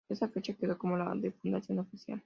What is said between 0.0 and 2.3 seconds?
Esta fecha quedó como la de fundación oficial.